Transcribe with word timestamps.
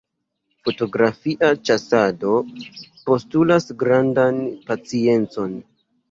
Fotografia 0.67 1.49
ĉasado 1.69 2.31
postulas 3.09 3.67
grandan 3.83 4.41
paciencon. 4.71 5.53